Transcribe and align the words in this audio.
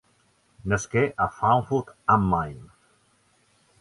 Nasqué 0.69 1.03
a 1.25 1.27
Frankfurt 1.35 1.93
am 2.15 2.25
Main. 2.33 2.59